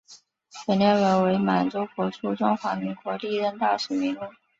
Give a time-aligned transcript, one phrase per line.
[0.65, 4.21] 本列表为满洲国驻中华民国历任大使名录。